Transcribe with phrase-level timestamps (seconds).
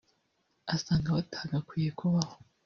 [0.73, 2.35] Asanga hatagakwiye kubaho